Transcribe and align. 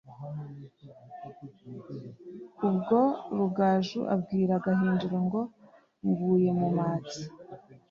Ubwo 2.67 2.99
Rugaju 3.35 4.01
abwira 4.15 4.53
Gahindiro 4.65 5.17
ngo 5.25 5.41
"Nguye 6.07 6.49
mu 6.59 6.69
matsa 6.77 7.21